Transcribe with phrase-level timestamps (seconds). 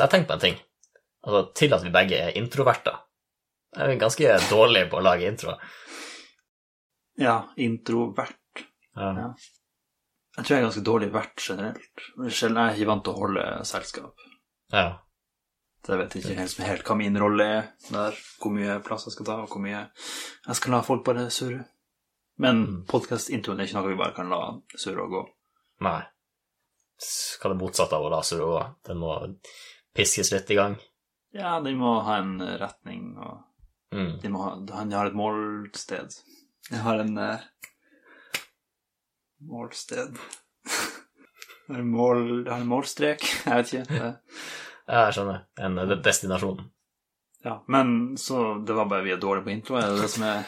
[0.00, 0.54] Så jeg tenkte på en ting.
[1.28, 2.94] Altså, til at vi begge er introverter.
[3.76, 5.58] Jeg er ganske dårlig på å lage intro.
[7.20, 8.62] Ja, introvert.
[8.96, 9.10] Ja.
[9.18, 9.26] Ja.
[10.38, 12.04] Jeg tror jeg er ganske dårlig vert generelt.
[12.32, 14.26] Sjelden jeg er ikke vant til å holde selskap.
[14.72, 14.88] ja.
[15.80, 19.14] Så jeg vet ikke helt, helt hva min rolle er der, hvor mye plass jeg
[19.14, 21.62] skal ta, og hvor mye jeg skal la folk bare surre.
[22.40, 24.40] Men podkast-introen er ikke noe vi bare kan la
[24.76, 25.22] surre og gå.
[25.86, 26.02] Nei.
[27.00, 28.60] Hva er det motsatte av å la surre gå?
[28.90, 29.14] Den må
[29.96, 30.76] piskes litt i gang.
[31.34, 33.46] Ja, den må ha en retning, og
[33.92, 34.20] Mm.
[34.22, 36.12] de må ha, han har et målsted.
[36.70, 37.40] Jeg har en uh,
[39.40, 40.14] Målsted
[41.68, 44.10] har en mål, har en målstrek, jeg vet ikke.
[44.86, 45.40] Ja, jeg skjønner.
[45.58, 46.60] En eh, destinasjon.
[47.44, 50.22] Ja, men så det var bare vi er dårlige på intro, er det det som
[50.28, 50.42] er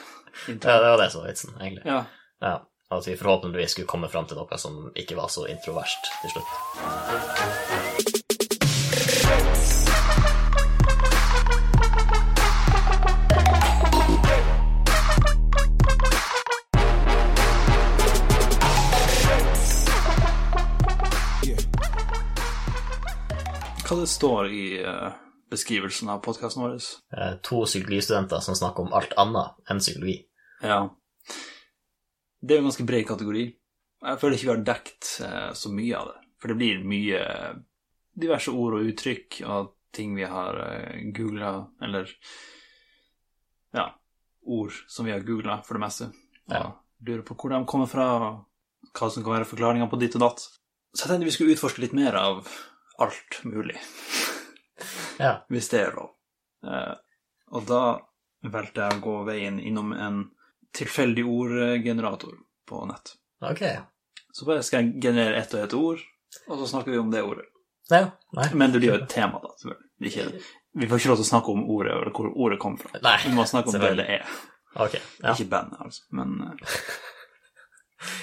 [0.53, 0.71] intro?
[0.71, 1.85] Ja, det var det som var vitsen, egentlig.
[1.89, 2.05] Ja.
[2.45, 2.55] Ja.
[2.93, 8.22] At vi forhåpentligvis skulle komme fram til noe som ikke var så introverst til slutt.
[24.03, 25.13] Det står i eh,
[25.53, 26.77] beskrivelsen av podkasten vår?
[27.17, 30.19] Eh, To psykologistudenter som snakker om alt annet enn psykologi.
[30.63, 30.81] Ja.
[32.43, 33.45] Det er jo en ganske bred kategori.
[34.03, 36.19] Jeg føler ikke vi har dekt eh, så mye av det.
[36.43, 37.21] For det blir mye
[38.19, 40.57] diverse ord og uttrykk og ting vi har
[41.15, 41.53] googla,
[41.85, 42.09] eller
[43.77, 43.85] ja,
[44.49, 46.09] ord som vi har googla for det meste.
[46.49, 46.73] Og Ja.
[47.07, 50.21] lurer på hvor de kommer fra, og hva som kan være forklaringa på ditt og
[50.27, 50.41] datt.
[50.95, 52.43] Så jeg tenkte vi skulle utforske litt mer av
[52.99, 53.77] alt mulig
[55.23, 55.45] Ja.
[55.49, 56.11] hvis det er lov.
[56.67, 56.95] Eh,
[57.53, 57.83] og da
[58.53, 60.23] valgte jeg å gå veien innom en
[60.75, 62.35] tilfeldig ordgenerator
[62.69, 63.15] på nett.
[63.45, 63.63] Ok.
[64.33, 66.01] Så bare skal jeg generere ett og ett ord,
[66.49, 67.45] og så snakker vi om det ordet.
[67.93, 68.07] Nei,
[68.39, 68.47] nei.
[68.57, 69.51] Men det blir jo et tema, da.
[69.61, 69.89] selvfølgelig.
[70.09, 70.25] Ikke,
[70.81, 72.91] vi får ikke lov til å snakke om ordet eller hvor ordet kom fra.
[73.05, 74.25] Nei, Vi må snakke om det det er.
[74.81, 74.95] Ok.
[75.21, 75.35] Ja.
[75.35, 76.07] Ikke bandet, altså.
[76.17, 76.79] Men eh,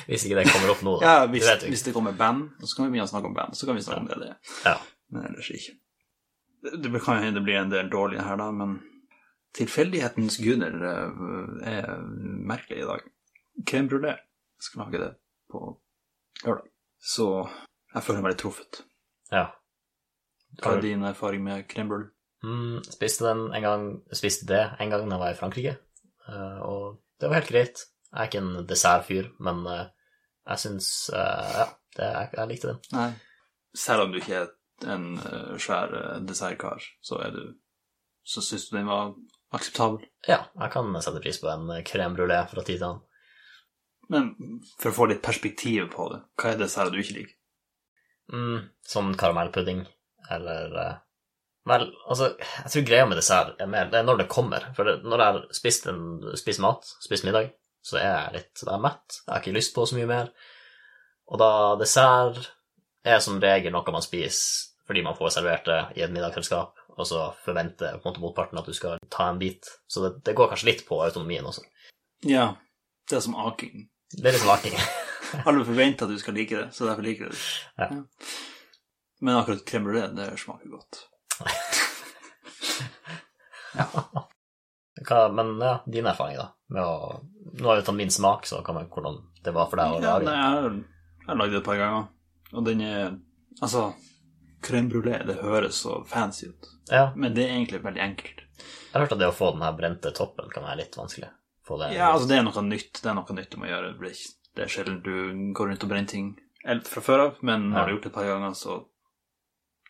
[0.08, 1.12] Hvis ikke det kommer opp nå, da.
[1.12, 3.58] ja, hvis, det, hvis det kommer band, så kan vi begynne å snakke om band.
[3.58, 4.34] Så kan vi snakke om det det.
[4.66, 4.76] Ja.
[5.14, 5.76] Men ellers ikke.
[6.64, 8.80] Det, det kan jo hende det blir en del dårlige her, da, men
[9.58, 12.04] tilfeldighetens guder eh, er
[12.52, 13.08] merkelig i dag.
[13.66, 14.18] Crème brulé.
[14.60, 15.14] Skal lage det
[15.52, 15.64] på
[16.44, 16.68] lørdag.
[17.00, 17.30] Så
[17.96, 18.84] jeg føler meg litt truffet.
[19.32, 19.48] ja.
[20.60, 22.10] Hva er din erfaring med crème brulé?
[22.44, 23.84] Mm, spiste den en gang
[24.16, 25.74] Spiste det en gang da jeg var i Frankrike,
[26.28, 27.84] eh, og det var helt greit.
[28.10, 29.90] Jeg er ikke en dessertfyr, men eh,
[30.50, 31.66] jeg syns eh, Ja,
[31.98, 32.80] det, jeg, jeg likte den.
[32.96, 33.10] Nei.
[33.78, 34.48] Selv om du ikke er
[34.90, 35.94] en eh, svær
[36.26, 37.44] dessertkar, så er du
[38.26, 39.14] Så syns du den var
[39.56, 40.04] akseptabel.
[40.28, 43.06] Ja, jeg kan sette pris på en crème brulé fra tid til annen.
[44.10, 44.28] Men
[44.78, 47.36] for å få litt perspektiv på det, hva er dessert du ikke liker?
[48.34, 49.82] Mm, sånn karamellpudding,
[50.34, 50.78] eller
[51.70, 54.64] Vel, altså, jeg tror greia med dessert er mer det er når det kommer.
[54.78, 56.04] For det, når jeg har spist, en,
[56.40, 57.52] spist mat, spist middag,
[57.82, 59.20] så er jeg litt da er jeg mett.
[59.20, 60.32] Jeg har ikke lyst på så mye mer.
[61.30, 62.50] Og da dessert
[63.08, 67.06] er som regel noe man spiser fordi man får servert det i et middagsselskap, og
[67.06, 69.68] så forventer på en måte motparten at du skal ta en bit.
[69.86, 71.62] Så det, det går kanskje litt på autonomien også.
[72.26, 72.56] Ja,
[73.06, 73.86] det er som aking.
[74.16, 74.74] Det er litt som aking.
[75.46, 77.44] Alle forventer at du skal like det, så derfor liker du det.
[77.78, 77.92] Ja.
[79.22, 81.06] Men akkurat crème brulé, det smaker godt.
[85.08, 86.50] Hva, men ja, din erfaring, da?
[86.76, 87.22] Med å,
[87.60, 89.94] nå har jeg jo tatt min smak, så kan man hvordan det var for deg
[89.96, 90.84] å Ja, lage nei, det.
[91.24, 92.08] jeg har, lagd det et par ganger,
[92.54, 93.18] og den er
[93.62, 93.86] Altså,
[94.64, 98.42] crème brulé, det høres så fancy ut, Ja, men det er egentlig veldig enkelt.
[98.60, 101.30] jeg har hørt at det å få den her brente toppen kan være litt vanskelig.
[101.68, 103.02] Få det Ja, altså, det er noe nytt.
[103.04, 103.94] Det er noe nytt du må gjøre.
[104.00, 104.16] Det er
[104.56, 106.36] Det er sjelden du går rundt og brenner ting
[106.86, 108.80] fra før av, men har du gjort det et par ganger, så,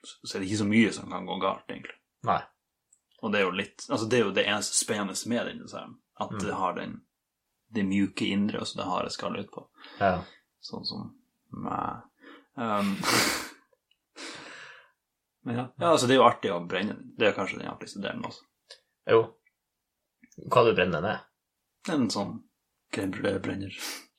[0.05, 1.95] så er det ikke så mye som kan gå galt, egentlig.
[2.27, 2.41] Nei.
[3.21, 5.97] Og det er jo litt Altså, det er jo det eneste spennende med den desserten.
[6.19, 6.99] At det har den
[7.69, 9.61] det mjuke indre, og så det harde skallet utpå.
[9.99, 10.23] Ja.
[10.65, 11.03] Sånn som
[11.53, 11.99] meg.
[12.57, 12.95] Um,
[15.43, 15.73] men ja.
[15.77, 17.11] ja, altså, det er jo artig å brenne den.
[17.17, 18.43] Det er kanskje den artigste delen også.
[19.09, 19.21] Jo.
[20.49, 21.21] Hva du brenner ned?
[21.93, 22.35] En sånn
[22.93, 23.75] crème brulé-brenner.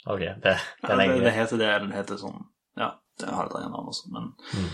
[0.06, 1.18] Ok, det, det Ja, er det, lenge.
[1.26, 2.38] det heter det, eller det heter sånn
[2.80, 4.70] Ja, det har et annet navn også, men Mm.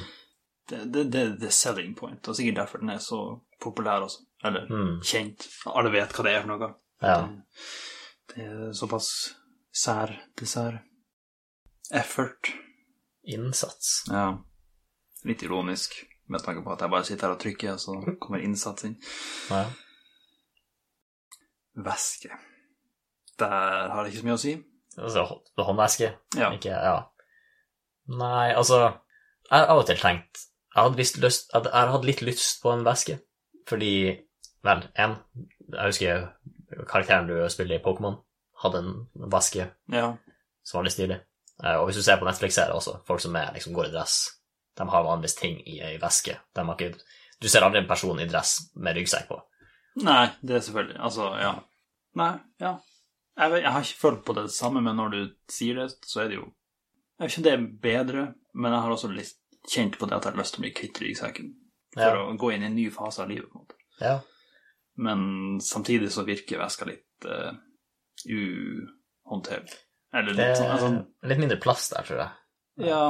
[0.68, 3.20] Det, det, det, det er selling point, og sikkert derfor den er så
[3.62, 4.24] populær også.
[4.44, 5.00] Eller Mm.
[5.02, 5.46] kjent.
[5.66, 6.68] Alle vet hva det er for noe.
[7.02, 7.16] Ja.
[7.26, 9.08] Det, det er såpass
[9.72, 10.82] sær dessert.
[11.94, 12.50] Effort.
[13.26, 14.04] Innsats.
[14.10, 14.36] Ja.
[15.24, 15.94] Litt ironisk,
[16.28, 18.96] med tanke på at jeg bare sitter her og trykker, og så kommer innsats inn.
[19.50, 19.64] Ja.
[21.76, 22.30] Væske.
[23.38, 24.54] Der har det ikke så mye å si.
[24.96, 26.12] Altså, hå- håndvæske.
[26.38, 26.50] Ja.
[26.56, 27.02] Ikke Ja.
[28.08, 28.78] Nei, altså
[29.50, 30.38] Jeg har av og til tenkt
[30.76, 33.18] Jeg hadde visst lyst Jeg hadde litt lyst på en veske,
[33.68, 33.92] fordi
[34.66, 35.16] Vel, én
[35.72, 36.26] Jeg husker
[36.90, 38.18] karakteren du spiller i Pokémon,
[38.62, 40.16] hadde en veske Ja.
[40.64, 41.20] som var litt stilig.
[41.64, 44.16] Eh, Og hvis du ser på Netflix-serier også, folk som er, liksom, går i dress,
[44.76, 46.36] de har vanligvis ting i ei veske.
[46.58, 46.94] Ikke,
[47.40, 49.40] du ser aldri en person i dress med ryggsekk på.
[50.02, 51.54] Nei, det er selvfølgelig Altså, ja.
[52.16, 52.74] Nei, ja.
[53.38, 56.20] Jeg, vet, jeg har ikke følt på det samme, men når du sier det, så
[56.24, 56.52] er det jo
[57.18, 59.36] Jeg vet ikke om det er bedre, men jeg har også litt
[59.68, 61.52] kjent på det at jeg har lyst til å bli kvitt ryggsekken.
[61.94, 62.22] For Ja.
[62.26, 63.74] å gå inn i en ny fase av livet, på en måte.
[64.00, 64.20] Ja.
[64.96, 67.52] Men samtidig så virker veska litt uh,
[68.28, 69.74] uhåndterlig.
[70.16, 70.90] Eller litt sånn altså,
[71.28, 72.88] litt mindre plass der, tror jeg.
[72.90, 73.02] Ja.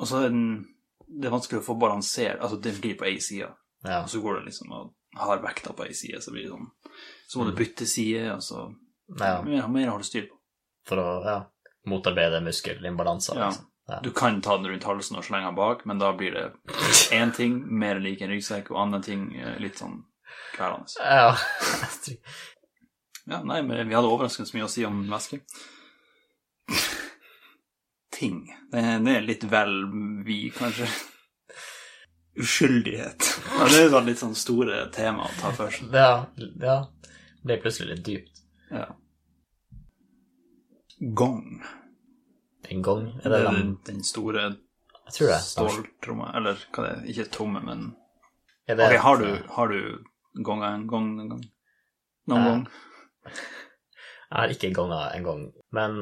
[0.00, 0.46] Og så er den
[1.06, 3.46] Det er vanskelig å få balansert Altså, det blir på ei side,
[3.84, 4.00] Ja.
[4.02, 6.66] og så går det liksom og har vekta på ei side, så blir det sånn
[7.28, 7.50] Så må Mm.
[7.54, 8.74] du bytte side, og så
[9.20, 9.42] ja.
[9.42, 10.34] Mer, mer har du styr på.
[10.86, 11.44] For å ja,
[11.86, 13.36] motarbeide muskelimbalanser.
[13.36, 13.46] Ja.
[13.50, 13.66] Liksom.
[13.86, 14.00] Ja.
[14.02, 16.46] Du kan ta den rundt halsen og slenge den bak, men da blir det
[17.14, 20.00] én ting mer lik en ryggsekk, og annen ting eh, litt sånn
[20.56, 20.98] kvelende.
[21.00, 21.32] Ja.
[23.26, 25.40] Ja, nei, men vi hadde overraskende mye å si om væske.
[28.14, 28.44] Ting.
[28.70, 29.72] Det, det er litt vel
[30.22, 30.86] vi, kanskje.
[32.38, 33.26] Uskyldighet.
[33.56, 35.90] Ja, det er litt sånn store tema å ta for seg.
[35.90, 36.28] ja,
[36.62, 36.76] ja.
[37.42, 38.40] Det ble plutselig litt dypt.
[38.70, 38.86] Ja.
[41.18, 41.42] Gong.
[42.70, 44.46] En gang er Det det er den den, store
[45.42, 47.92] ståltromma, eller hva det er, ikke tromme, men
[48.66, 50.04] det okay, har du, har du
[50.42, 51.44] gonga en gong en gang?
[52.26, 52.66] Noen gang?
[54.26, 55.96] Jeg har ikke gonga en gang, men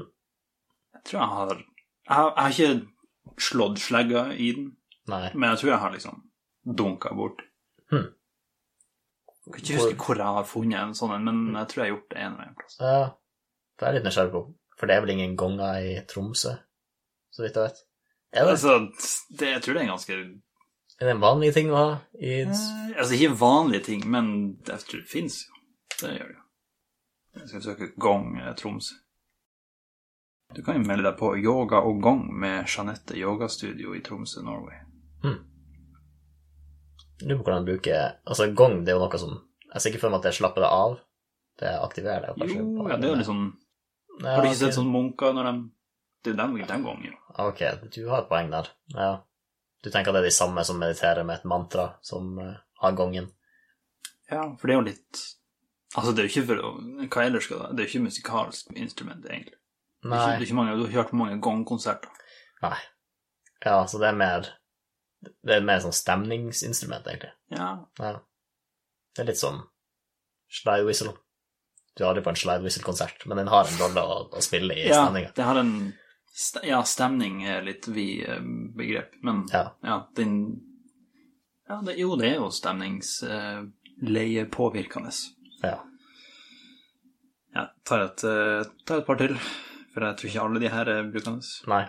[0.94, 4.70] Jeg tror jeg har Jeg har, jeg har ikke slått slegga i den,
[5.08, 5.30] nei.
[5.34, 6.22] men jeg tror jeg har liksom
[6.64, 7.42] dunka bort.
[7.92, 8.08] Hm.
[9.44, 11.90] Jeg kan ikke huske hvor jeg har funnet en sånn en, men jeg tror jeg
[11.90, 12.76] har gjort det en eller annen plass.
[12.80, 12.98] Ja,
[13.76, 14.42] det er jeg litt nysgjerrig på.
[14.78, 16.56] For det er vel ingen gonger i Tromsø,
[17.30, 17.84] så vidt jeg vet.
[18.34, 18.78] Er det, Altså,
[19.38, 20.18] det, jeg tror det er en ganske
[21.00, 21.86] er det en vanlig ting å ha
[22.22, 22.50] i eh,
[22.94, 24.28] Altså, ikke vanlige ting, men
[24.66, 25.62] jeg tror det fins jo.
[25.98, 26.44] Det gjør det jo.
[27.34, 29.00] Jeg skal søke gong eh, Tromsø.
[30.54, 34.78] Du kan jo melde deg på Yoga og gong med Jeanette yogastudio i Tromsø, Norway.
[37.24, 39.34] Lurer på hvordan du bruker Altså, gong, det er jo noe som
[39.72, 40.96] Jeg ser ikke for meg at det slapper deg av.
[41.58, 42.54] Det aktiverer deg.
[42.54, 43.46] Jo, ja, det er jo litt sånn
[44.20, 45.54] Ja, Har du ikke sett sånne munker når de
[46.24, 47.16] Det er den, den gangen.
[47.42, 47.60] Ok,
[47.92, 48.70] du har et poeng der.
[48.94, 49.08] Ja.
[49.84, 53.26] Du tenker det er de samme som mediterer med et mantra, som uh, har gongen?
[54.30, 55.24] Ja, for det er jo litt
[55.94, 58.72] Altså, det er jo ikke for Hva ellers skal det Det er jo ikke musikalsk
[58.72, 59.58] instrument, egentlig.
[60.02, 60.30] Det er ikke, Nei.
[60.32, 62.24] det er ikke mange, du har ikke hørt på mange gongkonserter.
[62.64, 62.78] Nei.
[63.64, 64.48] Ja, så det er mer
[65.44, 67.32] Det er mer sånn stemningsinstrument, egentlig.
[67.54, 67.68] Ja.
[68.00, 68.16] Ja.
[69.14, 69.62] Det er litt sånn
[70.52, 71.14] slide whistle.
[71.96, 74.74] Du har aldri på en slide whistle-konsert, men den har en rolle å, å spille
[74.74, 75.30] i ja, stemninga.
[75.36, 75.70] det har en
[76.34, 78.40] st Ja, stemning er litt vid eh,
[78.74, 79.68] begrep, men Ja.
[79.86, 80.32] ja, den
[81.68, 85.10] Ja, det, jo, det er jo stemningsleiepåvirkende.
[85.62, 85.78] ja.
[87.54, 89.36] Ja, tar et, eh, tar et par til,
[89.94, 91.38] for jeg tror ikke alle de her er brukende.
[91.70, 91.84] Nei.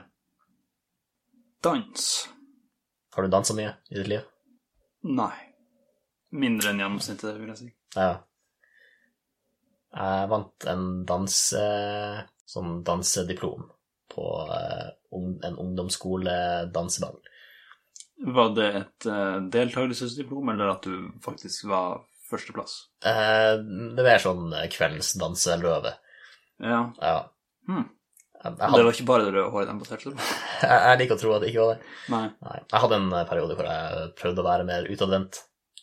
[1.65, 2.03] Dans.
[3.15, 4.21] Har du dansa mye i ditt liv?
[5.03, 5.33] Nei.
[6.31, 7.71] Mindre enn gjennomsnittet, vil jeg si.
[7.95, 8.19] Ja.
[9.95, 11.65] Jeg vant en danse...
[12.45, 13.63] Sånn dansediplom
[14.13, 17.15] på eh, en ungdomsskole-danseball.
[18.35, 22.75] Var det et uh, deltakelsesdiplom, eller at du faktisk var førsteplass?
[23.05, 23.55] Eh,
[23.97, 25.95] det var sånn eh, kveldsdanseløve.
[26.63, 26.79] Ja.
[27.01, 27.17] Ja.
[27.67, 27.89] Hmm.
[28.35, 30.29] Jeg, jeg, Det var ikke bare det røde håret den baserte seg på?
[30.69, 31.91] jeg, jeg liker å tro at det ikke var det.
[32.13, 32.25] Nei.
[32.45, 32.59] Nei.
[32.61, 35.41] Jeg hadde en eh, periode hvor jeg prøvde å være mer utadvendt.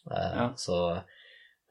[0.08, 0.48] Eh, Ja.
[0.58, 0.78] Så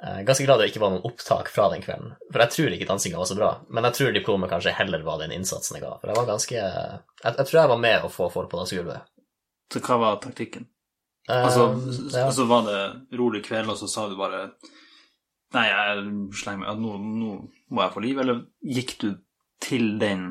[0.02, 2.16] ganske glad det ikke var noen opptak fra den kvelden.
[2.32, 3.52] For jeg tror ikke dansinga var så bra.
[3.70, 5.96] Men jeg tror diplomet kanskje heller var den innsatsen jeg ga.
[6.02, 9.10] For jeg var ganske Jeg, jeg tror jeg var med å få folk på dansegulvet.
[9.72, 10.66] Så hva var taktikken?
[11.30, 11.68] Eh, Altså,
[12.18, 12.26] ja.
[12.26, 14.48] altså var det rolig kveld, og så sa du bare
[15.52, 16.04] Nei, jeg
[16.40, 17.32] slenger meg nå, nå
[17.76, 18.20] må jeg få liv.
[18.24, 19.10] Eller gikk du
[19.62, 20.30] til den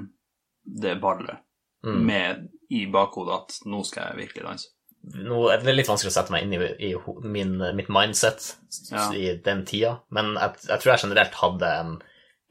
[0.65, 1.43] det ballet
[1.85, 1.99] mm.
[2.07, 4.71] med i bakhodet at nå skal jeg virkelig danse?
[5.01, 8.51] Nå er det litt vanskelig å sette meg inn i, i min, mitt mindset
[8.91, 9.07] Ja.
[9.17, 11.95] i den tida, men jeg, jeg tror jeg generelt hadde en,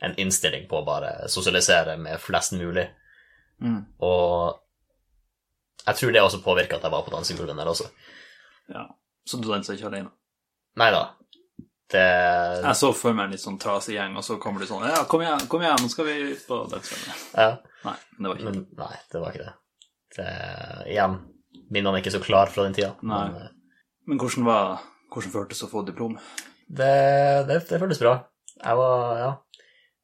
[0.02, 2.88] en innstilling på å bare sosialisere med flest mulig.
[3.62, 3.84] Mm.
[4.02, 4.58] Og
[5.86, 7.88] jeg tror det også påvirka at jeg var på dansegulvet der også.
[8.74, 8.88] Ja.
[9.30, 10.10] Så du dansa ikke alene?
[10.80, 11.06] Nei da.
[11.90, 14.84] Det Jeg så for meg en litt sånn trasig gjeng, og så kommer de sånn
[14.86, 17.24] Ja, kom igjen, kom igjen, nå skal vi ut på dansegulvet.
[17.38, 17.48] Ja,
[17.86, 19.54] Nei, det var ikke men nei, det var ikke det.
[20.18, 20.32] det
[20.94, 21.16] igjen,
[21.70, 22.94] minnene er ikke så klar fra den tida.
[23.02, 23.24] Nei.
[23.30, 23.50] Men eh,
[24.10, 26.16] Men hvordan var Hvordan føltes det å få diplom?
[26.70, 26.94] det,
[27.50, 28.16] det, det føltes bra.
[28.64, 29.30] Jeg var Ja.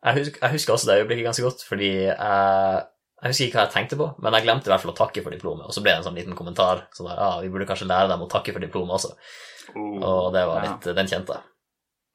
[0.06, 2.86] Jeg husker, jeg husker også det øyeblikket ganske godt, fordi jeg
[3.24, 5.24] Jeg husker ikke hva jeg tenkte på, men jeg glemte i hvert fall å takke
[5.26, 5.66] for diplomet.
[5.66, 8.10] Og så ble det en sånn liten kommentar sånn der, ah, vi burde kanskje lære
[8.12, 9.16] dem å takke for diplomet også.
[9.76, 10.74] Og det var Ja.
[10.76, 11.44] litt, den kjente jeg.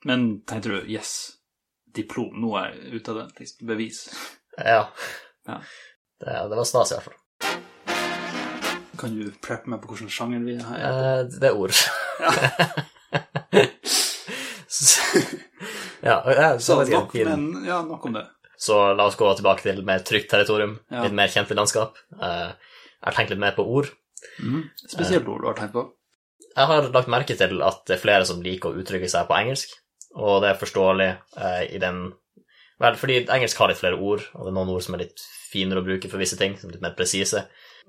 [0.07, 1.39] Men tenkte du yes,
[1.99, 3.27] diplom, nå er jeg ute av det.
[3.41, 3.99] Liksom, bevis.
[4.59, 4.85] Ja.
[5.49, 5.59] Ja.
[6.21, 7.19] Det, det var stas i hvert fall.
[9.01, 10.77] Kan du preppe meg på hvilken sjanger vi har?
[10.77, 11.73] Eh, det er ord.
[14.71, 15.21] Så-
[16.03, 18.27] ja, og så, Så nok, men ja, nok om det.
[18.61, 21.03] så la oss gå tilbake til mer trygt territorium, Ja.
[21.05, 21.97] litt mer kjente landskap.
[22.21, 23.91] Eh, jeg har tenkt litt mer på ord.
[24.87, 25.87] Spesielt ord du har tenkt på.
[26.57, 29.37] Jeg har lagt merke til at det er flere som liker å uttrykke seg på
[29.39, 29.69] engelsk,
[30.17, 32.13] og det er forståelig eh, i den
[32.81, 35.21] Vel, fordi engelsk har litt flere ord, og det er noen ord som er litt
[35.51, 37.43] finere å bruke for visse ting, som er litt mer presise.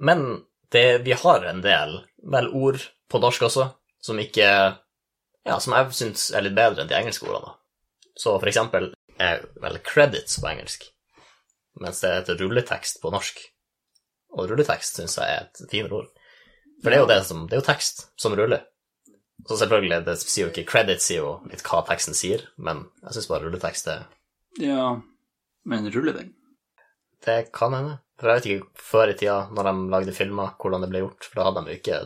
[0.03, 1.97] Men det, vi har en del
[2.31, 2.79] vel ord
[3.11, 3.67] på norsk også,
[4.01, 4.47] som ikke
[5.41, 7.55] Ja, som jeg syns er litt bedre enn de engelske ordene.
[8.13, 10.83] Så for eksempel er vel credits på engelsk,
[11.81, 13.39] mens det heter rulletekst på norsk.
[14.37, 16.11] Og rulletekst syns jeg er et finere ord.
[16.83, 18.67] For det er jo det som Det er jo tekst som ruller.
[19.49, 23.17] Så selvfølgelig, det sier jo ikke credit, sier jo litt hva teksten sier, men jeg
[23.17, 24.05] syns bare rulletekst er
[24.61, 25.01] Ja,
[25.65, 26.35] men ruller den?
[27.25, 27.97] Det kan hende.
[28.21, 31.25] For jeg vet ikke før i tida, når de lagde filmer, hvordan det ble gjort,
[31.25, 32.01] for da hadde de jo ikke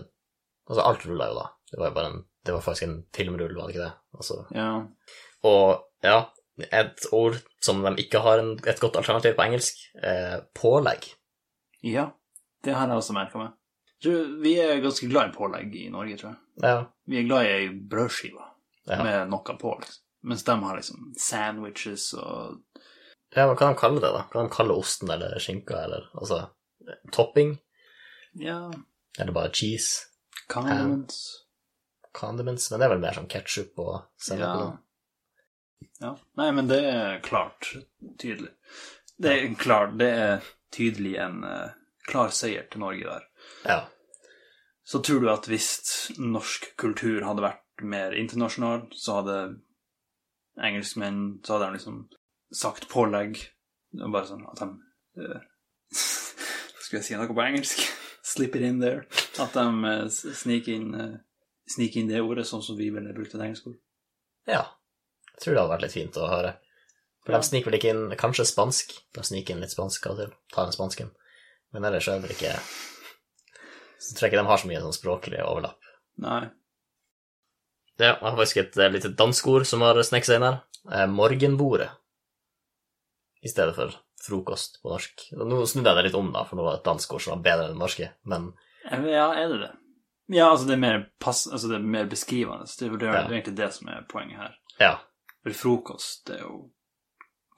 [0.65, 1.43] Altså, alt rulla jo da.
[1.69, 3.93] Det var jo bare en Det var faktisk en filmrull, var det ikke det?
[4.17, 4.69] Altså Ja.
[5.45, 6.15] Og ja,
[6.71, 11.11] et ord som de ikke har en, et godt alternativ på engelsk, er pålegg.
[11.83, 12.07] ja.
[12.63, 13.51] Det har jeg også merka meg.
[14.41, 16.39] Vi er ganske glad i pålegg i Norge, tror jeg.
[16.63, 16.85] Ja.
[17.05, 18.47] Vi er glad i brødskiver
[18.87, 19.03] Ja.
[19.03, 20.01] med noe på, liksom.
[20.23, 22.57] Mens de har liksom sandwiches og
[23.35, 24.25] ja, men hva de kalle det, da?
[24.31, 26.41] Hva de kalle osten eller skinka, eller altså
[27.15, 27.57] topping?
[28.39, 28.71] ja,
[29.19, 30.05] Eller bare cheese?
[30.47, 31.41] condiments.
[32.13, 32.71] Condiments?
[32.71, 34.65] Men det er vel mer sånn ketsjup og sennep Ja.
[36.03, 36.11] ja.
[36.37, 37.71] Nei, men det er klart
[38.21, 38.51] tydelig.
[39.17, 40.43] Det er klart, det er
[40.75, 41.71] tydelig en uh,
[42.07, 43.27] klar seier til Norge der.
[43.65, 43.79] Ja.
[44.85, 49.39] Så tror du at hvis norsk kultur hadde vært mer internasjonal, så hadde
[50.61, 51.97] engelskmenn Så hadde de liksom
[52.53, 53.39] sagt pålegg.
[53.95, 54.67] Bare sånn at de
[55.23, 55.39] uh,
[55.95, 57.81] Skulle jeg si noe på engelsk?
[58.25, 59.05] Slip it in there.
[59.39, 63.41] At de uh, sniker inn, uh, inn det ordet sånn som vi ville brukt et
[63.41, 63.79] engelsk ord.
[64.47, 64.65] ja.
[65.35, 66.51] Jeg tror det hadde vært litt fint å høre.
[67.25, 67.39] For Ja.
[67.41, 68.93] de sniker vel ikke inn Kanskje spansk?
[69.11, 70.29] De sniker inn litt spansk av og til.
[70.53, 71.09] Tar den spansken.
[71.73, 72.53] Men ellers er det vel ikke
[73.99, 75.81] Så tror jeg ikke de har så mye sånn språklig overlapp.
[76.23, 76.45] Nei.
[77.97, 80.57] Ja, jeg har faktisk et eh, lite danskord som har sneket seg inn her.
[80.91, 81.89] Eh, morgenbordet.
[83.45, 83.93] I stedet for
[84.25, 85.27] frokost på norsk.
[85.37, 87.35] Nå snudde jeg det litt om, da, for nå var det et dansk ord som
[87.35, 88.07] var bedre enn det norske.
[88.25, 88.53] Men
[88.89, 89.71] Ja, er det det?
[90.33, 92.65] Ja, altså det er mer, pass, altså det er mer beskrivende.
[92.65, 93.27] Det er, det er Ja.
[93.29, 94.55] egentlig det som er poenget her.
[94.79, 94.95] ja.
[95.45, 96.71] For frokost, det er jo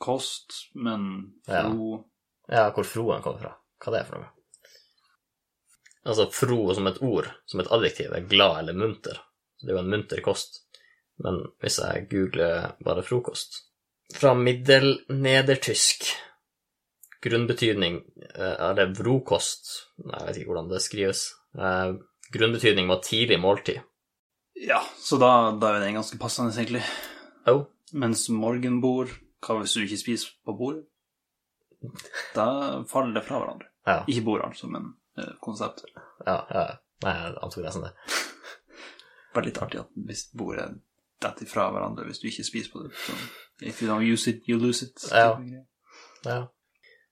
[0.03, 1.61] kost, men Ja.
[1.69, 2.03] fro
[2.49, 3.53] Ja, hvor froen kommer fra.
[3.79, 4.29] Hva det er for noe.
[6.05, 9.19] Altså, fro som et ord, som et adjektiv, er glad eller munter.
[9.57, 10.61] Så det er jo en munter kost.
[11.23, 13.63] Men hvis jeg googler bare frokost
[14.15, 16.05] Fra middelnedertysk
[17.23, 17.97] grunnbetydning
[18.35, 19.71] eh, Er det vrokost?
[20.05, 21.23] Nei, jeg vet ikke hvordan det skrives.
[21.57, 21.95] Eh,
[22.31, 23.79] Grunnbetydning var tidlig måltid.
[24.59, 26.81] Ja, så da, da er det ganske passende, egentlig.
[27.47, 27.61] Oh,
[27.95, 29.13] Mens morgenbord,
[29.45, 30.83] hva hvis du ikke spiser på bordet?
[32.35, 32.47] Da
[32.89, 33.69] faller det fra hverandre.
[33.87, 34.01] ja.
[34.11, 35.87] Ikke bord, altså, men eh, konseptet.
[36.25, 36.65] ja, ja.
[37.05, 37.93] Nei, jeg antok nesten det.
[39.35, 40.65] Bare litt artig at hvis bordet
[41.23, 42.93] detter fra hverandre hvis du ikke spiser på det.
[43.05, 43.15] Så
[43.65, 44.95] if you don't use it, you lose it.
[45.11, 45.33] Ja.
[46.25, 46.39] Ja.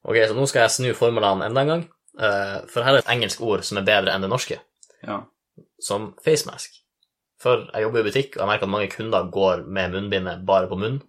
[0.05, 1.85] Ok, så nå skal jeg snu formlene enda en gang.
[2.19, 4.59] Eh, for her er et engelsk ord som er bedre enn det norske,
[5.03, 5.21] ja.
[5.81, 6.77] som facemask.
[7.41, 10.69] For jeg jobber i butikk, og jeg merker at mange kunder går med munnbindet bare
[10.71, 11.01] på munn.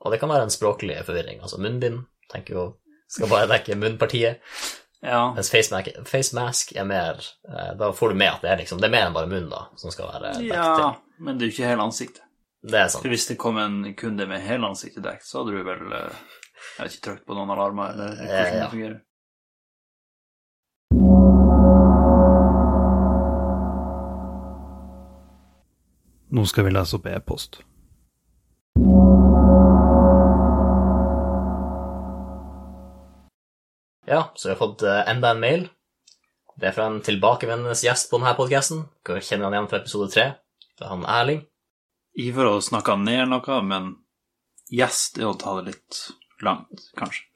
[0.00, 1.42] Og det kan være en språklig forvirring.
[1.44, 2.64] Altså munnbind tenker jo
[3.10, 4.38] skal bare dekke munnpartiet,
[5.02, 5.32] Ja.
[5.34, 8.84] mens facemask, facemask er mer eh, Da får du med at det er liksom Det
[8.84, 10.90] er mer enn bare munnen, da, som skal være dekket ja.
[11.20, 12.24] Men det er jo ikke hele ansiktet.
[12.60, 13.04] Det er sant.
[13.04, 16.26] For hvis det kom en kunde med hele ansiktet dekket, så hadde du vel eh,
[16.76, 18.98] Jeg vet ikke trykt på noen alarmer, eller hvordan det fungerer.
[26.30, 27.62] Nå skal vi lese opp e-post.
[34.06, 35.66] Ja, så vi har fått eh, enda en mail.
[36.60, 38.84] Det er fra en tilbakevendende gjest på denne podkasten.
[39.06, 40.30] Kjenner han igjen fra episode tre.
[40.80, 41.44] Er han Erling.
[42.16, 43.92] Ikke for å snakke ned noe, men
[44.72, 46.00] gjest er å ta det litt
[46.44, 47.26] langt, kanskje.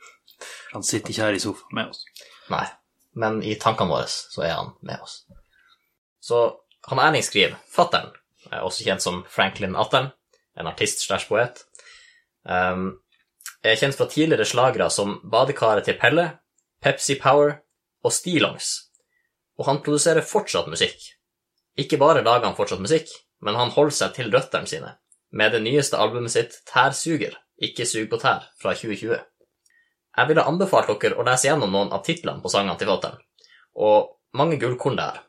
[0.73, 2.03] Han sitter ikke her i sofaen med oss.
[2.51, 2.65] Nei,
[3.21, 5.23] men i tankene våre så er han med oss.
[6.25, 6.41] Så
[6.89, 8.11] han Erling skriver Fattern,
[8.51, 10.11] er også kjent som Franklin Attern,
[10.59, 11.63] en artist slash poet,
[12.45, 12.97] um,
[13.65, 16.27] er kjent fra tidligere slagere som Badekaret til Pelle,
[16.85, 17.59] Pepsi Power
[18.05, 18.75] og Stillongs.
[19.59, 20.99] Og han produserer fortsatt musikk.
[21.81, 23.09] Ikke bare lager han fortsatt musikk,
[23.45, 24.95] men han holder seg til røttene sine,
[25.35, 29.21] med det nyeste albumet sitt Tærsuger, ikke sug på tær, fra 2020.
[30.15, 33.21] Jeg ville anbefalt dere å lese gjennom noen av titlene på sangene til Fatter'n,
[33.85, 35.21] og mange gullkorn der.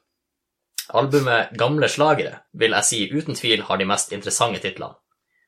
[0.95, 4.95] Albumet Gamle slagere vil jeg si uten tvil har de mest interessante titlene.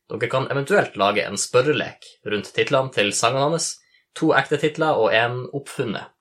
[0.08, 3.74] Dere kan eventuelt lage en spørrelek rundt titlene til sangene hans,
[4.16, 6.14] to ekte titler og en oppfunnet.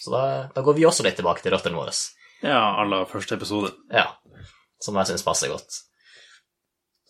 [0.00, 0.22] Så da,
[0.54, 1.92] da går vi også litt tilbake til røttene våre.
[2.40, 3.74] Ja, aller første episode.
[3.92, 4.06] Ja,
[4.82, 5.82] som jeg syns passer godt.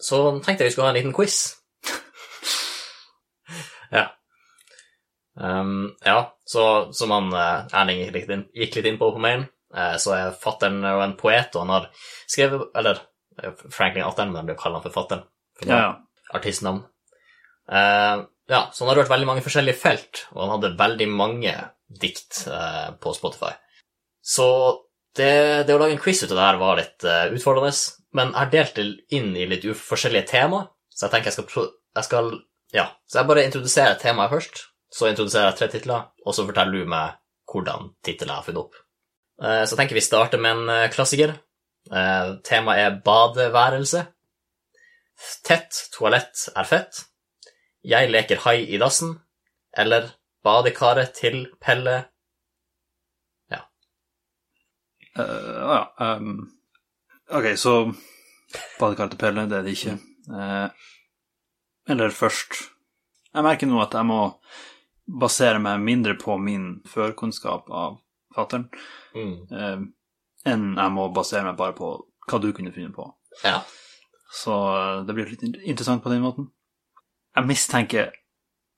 [0.00, 1.38] Så tenkte jeg vi skulle ha en liten quiz.
[3.98, 4.08] ja.
[5.40, 6.64] Um, ja, så
[6.96, 9.46] som han eh, Erling gikk litt inn, gikk litt inn på på mailen,
[9.76, 11.86] eh, så er fattern jo en poet, og han har
[12.28, 13.00] skrevet Eller
[13.38, 15.24] eh, Franklin Atten, men han blir kalt han for fattern.
[15.62, 15.94] Ja, ja.
[16.36, 16.84] Artistnavn.
[17.70, 21.52] Uh, ja, så han har rørt veldig mange forskjellige felt, og han hadde veldig mange
[22.02, 23.52] dikt uh, på Spotify.
[24.20, 24.48] Så
[25.18, 25.32] det,
[25.66, 27.72] det å lage en quiz ut av det her var litt uh, utfordrende,
[28.16, 28.86] men jeg har delt det
[29.16, 32.30] inn i litt forskjellige tema, så jeg tenker jeg skal, jeg skal
[32.74, 34.62] Ja, så jeg bare introduserer temaet først,
[34.94, 37.18] så introduserer jeg tre titler, og så forteller du meg
[37.50, 38.78] hvordan tittelen jeg har funnet opp.
[39.42, 41.34] Uh, Så jeg tenker vi starter med en uh, klassiker.
[42.44, 44.02] Temaet er badeværelse.
[45.48, 47.00] Tett toalett er fett.
[47.82, 49.14] Jeg leker hai i dassen.
[49.72, 50.10] Eller
[50.44, 52.09] badekaret til Pelle
[55.20, 56.16] Eh, uh, ja.
[56.16, 56.48] Um,
[57.30, 57.74] ok, så
[58.80, 59.96] badekartepelle, det er det ikke.
[60.30, 60.68] Uh,
[61.90, 62.58] eller først
[63.30, 64.20] Jeg merker nå at jeg må
[65.20, 68.00] basere meg mindre på min førkunnskap av
[68.34, 68.66] fattern,
[69.14, 69.36] mm.
[69.54, 69.84] uh,
[70.50, 71.92] enn jeg må basere meg bare på
[72.30, 73.06] hva du kunne funnet på.
[73.44, 73.60] Ja.
[74.30, 76.50] Så eh, det blir litt interessant på den måten.
[77.36, 78.12] Jeg mistenker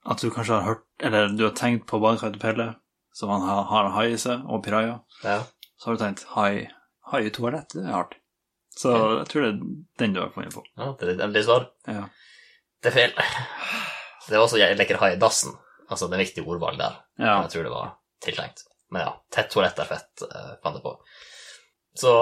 [0.02, 2.68] at du kanskje har hørt, eller du har tenkt på badekaret til Pelle,
[3.14, 5.00] som han har, har hai i seg, og piraja.
[5.24, 5.42] ja.
[5.82, 6.68] Så har du tenkt hai,
[7.10, 8.12] hai i toalett, det er hardt.
[8.78, 9.56] Så jeg tror det er
[9.98, 10.62] den du har funnet på.
[10.78, 11.64] ja det er litt endelig svar.
[11.90, 12.04] Ja.
[12.82, 13.16] Det er feil.
[14.28, 15.56] Det var også 'jeg lekker hai i dassen'.
[15.90, 16.94] Altså, det er viktig ordvalg der.
[17.18, 17.42] ja.
[17.42, 17.90] Jeg tror det var
[18.22, 18.62] tiltenkt.
[18.92, 20.94] Men ja, tett toalett er fett, eh, fant jeg på.
[21.96, 22.12] Så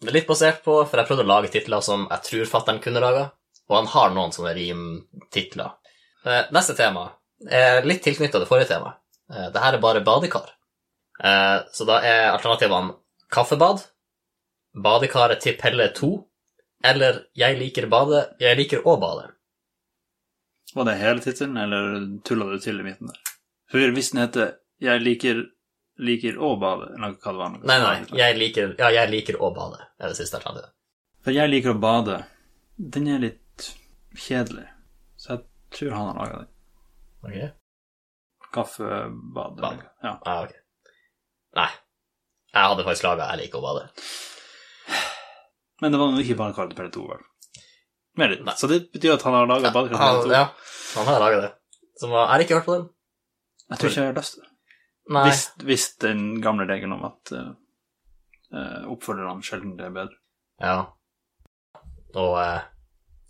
[0.00, 2.82] det er litt basert på, for jeg prøvde å lage titler som jeg tror fatteren
[2.82, 3.30] kunne laga,
[3.68, 5.76] og han har noen sånne rimtitler.
[6.24, 7.12] Eh, neste tema
[7.48, 8.98] er litt tilknytta det forrige temaet.
[9.30, 10.50] Eh, det her er bare badekar.
[11.24, 12.96] Eh, så da er alternativene
[13.32, 13.82] kaffebad,
[14.76, 16.10] badekaret til Pelle 2,
[16.84, 19.30] eller jeg liker bade, jeg liker å bade.
[20.76, 23.20] Var det hele tittelen, eller tulla du til i midten der?
[23.70, 25.44] For hvis den heter 'Jeg liker,
[25.98, 29.40] liker å bade', eller hva det var noe Nei, nei, jeg liker, ja, jeg liker
[29.40, 30.70] å bade, er det siste alternativet.
[31.24, 32.26] For 'Jeg liker å bade',
[32.76, 33.76] den er litt
[34.14, 34.68] kjedelig.
[35.16, 36.52] Så jeg tror han har laga den.
[37.24, 37.52] Ok.
[38.52, 39.56] Kaffebad.
[39.56, 39.82] Bad.
[40.02, 40.20] Ja.
[40.24, 40.52] Ah, ok.
[41.56, 41.70] Nei.
[42.56, 43.88] Jeg hadde faktisk laga 'Jeg liker å bade'.
[45.80, 47.24] Men det var jo ikke bare til Pelle 2, vel?
[48.56, 50.32] Så det betyr at han har laga badekar til Han, 2?
[50.32, 50.44] ja,
[50.96, 51.50] han har laga det.
[52.00, 52.86] Som var, jeg har ikke hørt på den.
[53.70, 54.52] Jeg tror ikke jeg har lyst til det.
[55.26, 60.16] Hvis, hvis den gamle regelen om at uh, oppfølgerne sjelden er bedre.
[60.60, 60.78] Ja.
[62.16, 62.64] Og uh,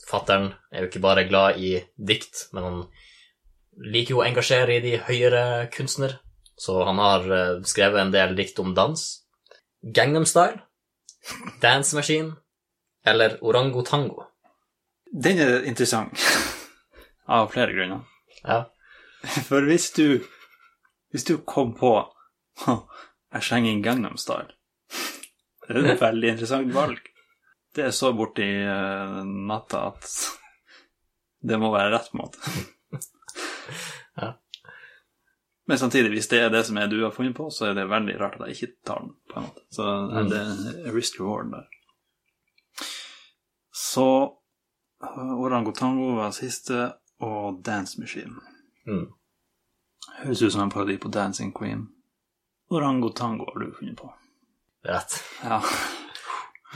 [0.08, 2.78] fattern er jo ikke bare glad i dikt, men han
[3.92, 5.42] liker jo å engasjere i de høyere
[5.74, 6.20] kunstner.
[6.56, 9.02] Så han har eh, skrevet en del dikt om dans.
[9.82, 10.60] Gangnam Style,
[11.60, 12.32] Dance Machine
[13.04, 14.24] eller Orangotango.
[15.12, 16.18] Den er interessant.
[17.26, 18.06] Av flere grunner.
[18.42, 18.64] Ja.
[19.48, 20.22] For hvis du
[21.10, 21.90] Hvis du kom på
[23.32, 24.52] Jeg slenger inn Gangnam Style
[25.66, 26.98] Det er et veldig interessant valg.
[27.74, 30.10] Det er så borti uh, natta at
[31.46, 32.40] det må være rett måte.
[34.16, 34.30] Ja.
[35.66, 37.88] Men samtidig, hvis det er det som er du har funnet på, så er det
[37.90, 39.14] veldig rart at jeg ikke tar den.
[39.32, 39.62] på en måte.
[39.74, 40.28] Så eh, Mm.
[40.30, 40.38] det
[40.86, 41.66] er risk reward der.
[43.72, 44.22] Så
[45.02, 48.34] uh, Orangotango var siste, og Dance Machine.
[48.86, 49.06] Mm.
[50.22, 51.86] Høres ut som en parodi på Dancing Queen.
[52.70, 54.12] Orangotango har du funnet på.
[54.84, 55.16] Er rett.
[55.42, 55.60] Ja.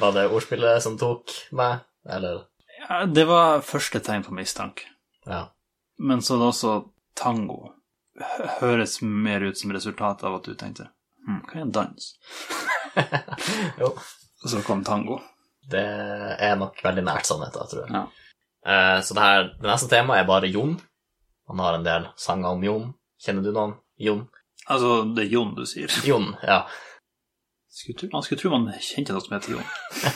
[0.01, 2.47] Var det ordspillet som tok meg, eller?
[2.81, 4.83] ja det var første tegn på mistanke.
[5.27, 5.45] Ja.
[5.99, 6.75] Men så er det også
[7.15, 7.73] tango.
[8.21, 10.89] Hø- Høres mer ut som resultat av at du tenkte
[11.27, 12.09] hm, hva er en dans?
[13.81, 13.93] jo.
[14.41, 15.19] Og så kom tango.
[15.71, 15.83] Det
[16.41, 17.93] er nok veldig nært sannheten, tror jeg.
[17.95, 18.05] Ja.
[18.67, 20.79] Eh, så det her, det neste temaet er bare Jon.
[21.51, 22.87] Han har en del sanger om Jon.
[23.21, 23.75] Kjenner du noen?
[24.01, 24.25] Jon?
[24.71, 25.93] Altså, det er Jon du sier.
[26.09, 26.63] Jon, ja.
[27.71, 29.69] Skulle tro, man skulle tro man kjente noe som heter Jon.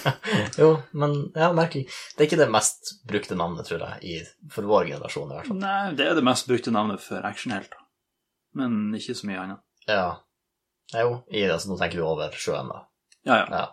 [0.61, 1.85] jo, men ja, merkelig.
[2.17, 5.53] Det er ikke det mest brukte navnet, tror jeg, i, for vår generasjon i hvert
[5.53, 5.61] fall.
[5.63, 7.84] Nei, det er det mest brukte navnet for actionhelter.
[8.59, 9.63] Men ikke så mye annet.
[9.89, 10.09] Ja.
[10.95, 12.85] Jo, i det, så nå tenker vi over sjøen, da.
[13.25, 13.47] Ja, ja.
[13.51, 13.65] Ja.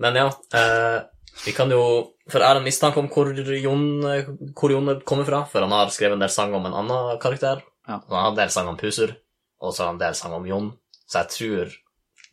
[0.00, 0.26] Men ja,
[0.58, 1.02] eh,
[1.44, 1.82] vi kan jo
[2.30, 3.82] For jeg har en mistanke om hvor Jon,
[4.56, 7.60] hvor Jon kommer fra, for han har skrevet en del sang om en annen karakter.
[7.84, 7.98] Ja.
[8.08, 9.12] Han har en del sang om Puser,
[9.60, 10.70] og så har han en del sang om Jon,
[11.04, 11.74] så jeg tror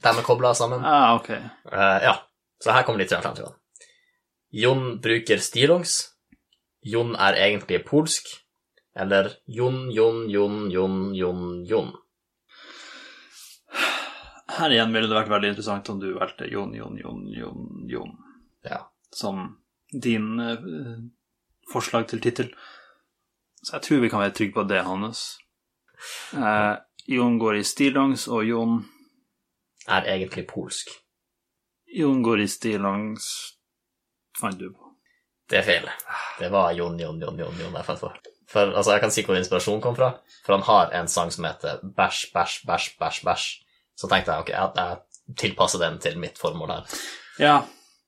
[0.02, 0.86] de er kobla sammen.
[0.88, 1.30] Ah, ok.
[1.30, 2.16] Eh, ja,
[2.64, 3.58] så her kommer de til alternativene.
[4.52, 5.98] Jon bruker stillongs.
[6.88, 8.32] Jon er egentlig polsk.
[8.96, 11.92] Eller Jon, Jon, Jon, Jon, Jon, Jon.
[14.52, 18.18] Her igjen ville det vært veldig interessant om du valgte Jon, Jon, Jon, Jon, Jon
[18.68, 18.82] Ja.
[19.16, 19.58] som
[19.92, 21.00] din uh,
[21.72, 22.52] forslag til tittel.
[23.64, 25.38] Så jeg tror vi kan være trygge på det, Hannes.
[26.34, 26.76] Uh,
[27.08, 28.82] Jon går i stillongs, og Jon
[29.88, 30.92] Er egentlig polsk.
[31.92, 33.26] Jon går i stillongs
[34.38, 34.92] fant du på.
[35.50, 35.88] Det er feil.
[36.40, 38.12] Det var Jon, Jon, Jon, Jon, Jon jeg fant på.
[38.52, 40.12] For altså, jeg kan si hvor inspirasjonen kom fra.
[40.46, 43.46] For han har en sang som heter Bæsj, bæsj, bæsj, bæsj, bæsj.
[43.96, 47.00] Så tenkte jeg ok, jeg, jeg tilpasser den til mitt formål her.
[47.40, 47.56] Ja,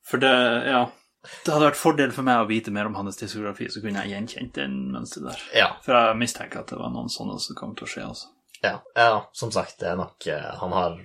[0.07, 0.33] for det
[0.67, 0.83] Ja.
[1.23, 4.11] Det hadde vært fordel for meg å vite mer om hans diskografi, så kunne jeg
[4.11, 5.43] gjenkjent den mønsteret der.
[5.55, 8.27] Ja, For jeg mistenker at det var noen sånne som kom til å skje, altså.
[8.59, 10.97] ja, ja, som sagt, det er nok eh, Han har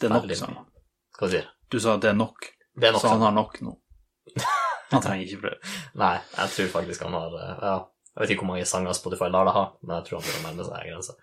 [0.00, 0.66] Det er nok, Veldig sa han.
[1.20, 1.78] Hva sier du?
[1.78, 3.76] Sa det er nok, Det er nok så han har nok nå.
[4.90, 5.60] Han trenger ikke flere.
[6.02, 7.76] Nei, jeg tror faktisk han har eh, Ja,
[8.10, 10.42] jeg vet ikke hvor mange sanger Spotify lar deg ha, men jeg tror han begynner
[10.42, 11.14] å nærme seg grensa.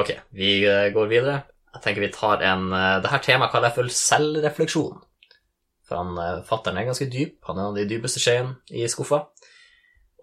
[0.00, 1.40] Ok, vi eh, går videre.
[1.74, 5.02] Jeg tenker vi tar en uh, Det temaet kaller jeg for selvrefleksjon.
[5.86, 7.36] For han uh, fatteren er ganske dyp.
[7.46, 9.24] Han er en av de dypeste skjeene i skuffa.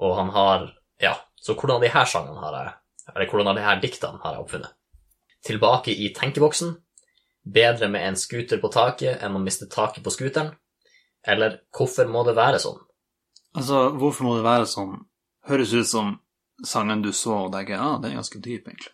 [0.04, 0.70] Og han har
[1.04, 2.74] Ja, så hvordan de her sangene har jeg
[3.14, 4.74] Eller hvordan de her diktene har jeg oppfunnet.
[5.48, 6.74] Tilbake i tenkeboksen.
[7.48, 10.52] Bedre med en scooter på taket enn å miste taket på scooteren.
[11.24, 12.80] Eller hvorfor må det være sånn?
[13.56, 14.98] Altså, hvorfor må det være sånn?
[15.48, 16.18] Høres ut som
[16.66, 18.94] sangen du så, og tenker ja, den er ganske dyp, egentlig.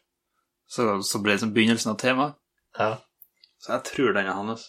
[0.69, 2.37] Så, så ble det som begynnelsen av temaet.
[2.77, 2.95] Ja.
[3.61, 4.67] Så jeg tror den er hans.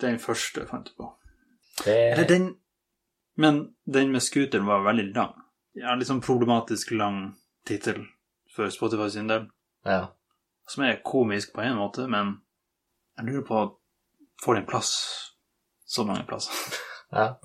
[0.00, 1.12] Den første jeg fant på.
[1.84, 2.56] Det Eller den
[3.38, 5.34] Men den med scooteren var veldig lang.
[5.78, 7.36] Ja, litt sånn problematisk lang
[7.66, 8.00] tittel
[8.50, 9.44] for Spotify sin del.
[9.86, 10.08] Ja.
[10.66, 12.40] Som er komisk på en måte, men
[13.18, 13.60] jeg lurer på
[14.38, 14.90] Får den plass
[15.86, 16.54] så mange plasser?
[17.10, 17.40] ja.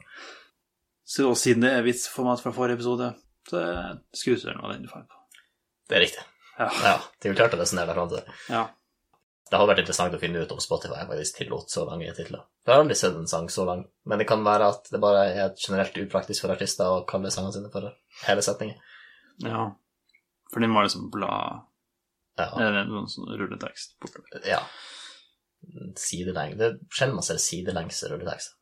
[1.06, 3.10] Så og siden det er vitsformat fra forrige episode,
[3.50, 5.20] så er skuespilleren var den du fant på.
[5.90, 6.24] Det er riktig.
[6.58, 6.70] Ja.
[6.86, 8.38] Ja, det er jo klart å resonnere deg fram til det.
[8.54, 8.64] ja.
[9.52, 12.42] Det hadde vært interessant å finne ut om Spotify faktisk tillot så lange titler.
[12.66, 15.28] Jeg har aldri sett en sang så lang, men det kan være at det bare
[15.30, 17.92] er generelt upraktisk for artister å kalle sangene sine for
[18.24, 18.80] hele setninger.
[19.46, 19.68] ja.
[20.54, 21.62] For den var liksom blad
[22.40, 22.48] Ja.
[22.62, 24.42] Eller noen sånn rulletekst bortover.
[24.48, 24.64] ja.
[26.00, 26.58] Sideleng.
[26.58, 28.56] Det er sjelden man ser sidelengs rulletekster.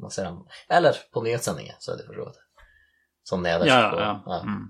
[0.00, 2.66] Man ser dem Eller på nyhetssendinger, så er det for så vidt.
[3.24, 4.00] Sånn nederst Ja, ja.
[4.00, 4.14] ja.
[4.26, 4.42] ja.
[4.42, 4.66] Mm.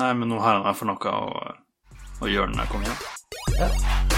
[0.00, 1.52] Nei, men nå har jeg fall noe å,
[2.24, 3.04] å gjøre når jeg kommer hjem.
[3.60, 4.11] Ja.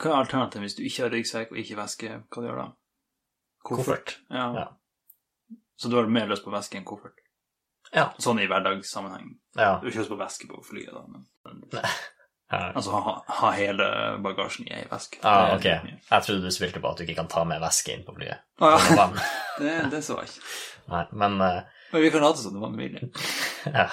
[0.00, 2.12] For hva er alternativet hvis du ikke har ryggsekk og ikke veske?
[2.28, 2.68] Hva du gjør da?
[3.70, 4.14] Koffert.
[4.32, 4.46] Ja.
[4.56, 4.68] Ja.
[5.80, 7.20] Så du har mer lyst på veske enn koffert?
[7.92, 8.10] Ja.
[8.22, 9.34] Sånn i hverdagssammenheng.
[9.58, 9.76] Ja.
[9.80, 11.26] Du har ikke lyst på veske på flyet, da, men
[12.50, 12.62] ja.
[12.74, 13.86] Altså ha, ha hele
[14.24, 15.20] bagasjen i ei veske.
[15.26, 15.66] Ah, ok.
[15.66, 18.42] Jeg trodde du spilte på at du ikke kan ta med væske inn på flyet.
[18.62, 19.06] Ah, ja.
[19.60, 20.48] det, det så jeg ikke.
[20.90, 21.60] Nei, men uh...
[21.92, 23.04] Men vi kan late som det var mulig.
[23.66, 23.86] ja.